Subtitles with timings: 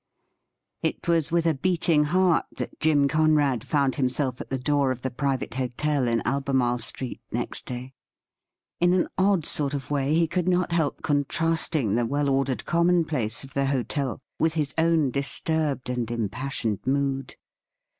[0.81, 4.89] It was with a beating heart that Jim Conrad found him self at the door
[4.89, 7.93] of the private hotel in Albemarle Street next day.
[8.79, 12.65] In an odd sort of way, he could not help con trasting the well ordered
[12.65, 17.35] commonplace of the hotel with his own disturbed and impassioned mood.